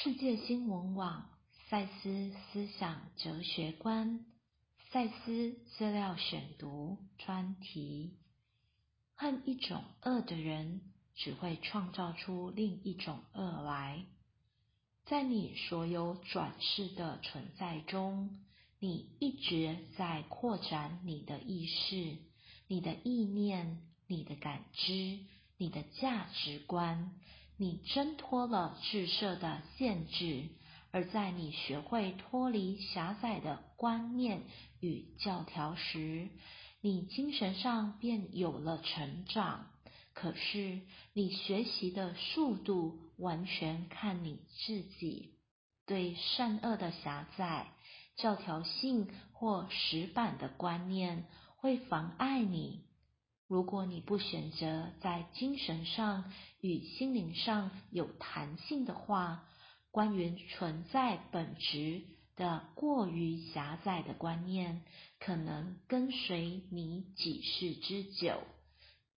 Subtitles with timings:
[0.00, 1.28] 世界新闻网
[1.68, 4.24] 赛斯思想哲学观
[4.92, 8.12] 赛斯资料选读专题：
[9.16, 10.82] 恨一种恶的人，
[11.16, 14.04] 只会创造出另一种恶来。
[15.06, 18.38] 在你所有转世的存在中，
[18.78, 22.18] 你一直在扩展你的意识、
[22.68, 25.18] 你的意念、你的感知、
[25.56, 27.18] 你的价值观。
[27.58, 30.48] 你挣脱了自设的限制，
[30.92, 34.42] 而在你学会脱离狭窄的观念
[34.80, 36.28] 与教条时，
[36.80, 39.66] 你精神上便有了成长。
[40.14, 40.80] 可是，
[41.12, 45.34] 你学习的速度完全看你自己。
[45.84, 47.72] 对善恶的狭窄、
[48.16, 51.24] 教条性或死板的观念
[51.56, 52.87] 会妨碍你。
[53.48, 56.30] 如果你不选择在精神上
[56.60, 59.44] 与心灵上有弹性的话，
[59.90, 62.02] 关于存在本质
[62.36, 64.82] 的过于狭窄的观念，
[65.18, 68.42] 可能跟随你几世之久。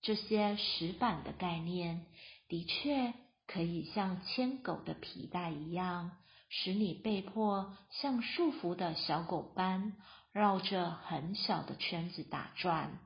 [0.00, 2.06] 这些石板的概念，
[2.48, 3.12] 的确
[3.48, 6.12] 可以像牵狗的皮带一样，
[6.48, 9.94] 使你被迫像束缚的小狗般，
[10.32, 13.00] 绕着很小的圈子打转。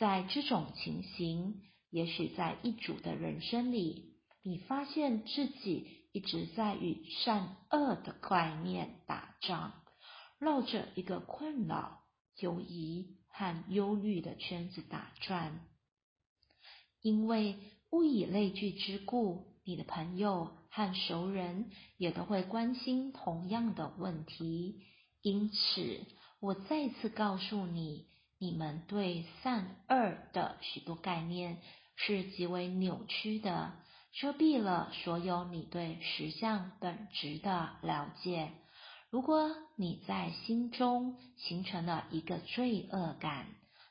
[0.00, 9.74] 在这种情形，也许在一组的人生里，你发现自己一直在与善恶的概念打仗，
[10.38, 12.00] 绕着一个困扰、
[12.38, 15.60] 犹疑和忧虑的圈子打转。
[17.02, 17.58] 因为
[17.90, 24.80] 物以类聚之故，你的朋友和熟人也都会关心同样的问题。
[25.20, 26.06] 因此，
[26.40, 28.08] 我再次告诉你。
[28.40, 31.58] 你们对善恶的许多概念
[31.94, 33.72] 是极为扭曲的，
[34.14, 38.50] 遮蔽了所有你对实相本质的了解。
[39.10, 43.46] 如果你在心中形成了一个罪恶感，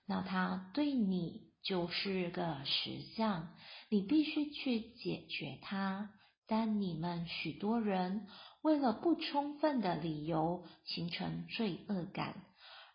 [0.07, 3.49] 那它对你就是个实相，
[3.89, 6.09] 你必须去解决它。
[6.47, 8.25] 但你们许多人
[8.63, 12.33] 为了不充分的理由形成罪恶感。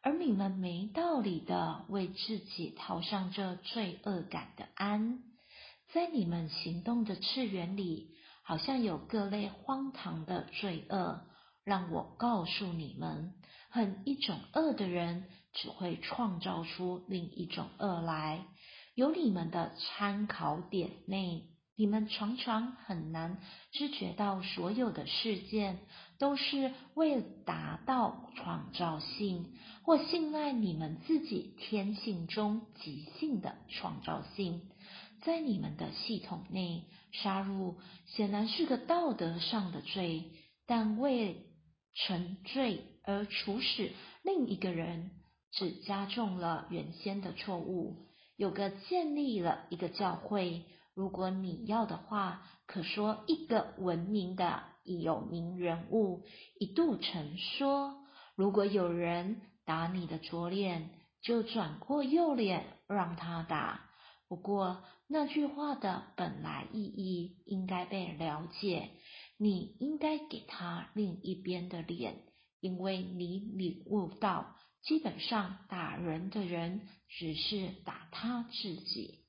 [0.04, 5.20] 而你们没道理的为自己套上这罪恶感的安，
[5.94, 8.10] 在你们行动的次元里，
[8.42, 11.22] 好像有各类荒唐的罪恶。
[11.65, 13.32] 让我告诉你们，
[13.70, 18.44] 恨一种恶的人，只会创造出另一种恶来。
[18.94, 21.48] 有你们的参考点内。
[21.76, 23.41] 你们常常很难
[23.72, 25.81] 知觉到，所有的事件
[26.25, 29.53] 都是为达到创造性，
[29.83, 34.63] 或信赖你们自己天性中即兴的创造性。
[35.21, 37.75] 在你们的系统内，杀戮
[38.07, 40.31] 显然是个道德上的罪，
[40.67, 41.45] 但为
[41.93, 43.91] 沉罪而处死
[44.23, 45.11] 另一个人，
[45.53, 48.07] 只加重了原先的错误。
[48.39, 50.65] 有个建立了一个教会。
[50.95, 56.25] 如果你要的话，可说一个文明的有名人物
[56.59, 58.05] 一度曾说
[58.37, 60.91] ：“如果有人打你的左脸，
[61.22, 63.91] 就转过右脸让他打。”
[64.28, 68.91] 不过那句话的本来意义应该被了解，
[69.39, 72.22] 你应该给他另一边的脸，
[72.61, 79.21] 因为你领悟到，基本上打人的人只是打他自己。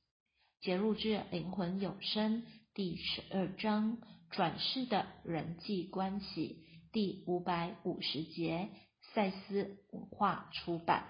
[0.62, 2.44] 节录至灵魂永生
[2.74, 3.98] 第十二章
[4.36, 8.68] 转世的人际关系第五百五十节
[9.14, 11.08] 赛斯文化出版。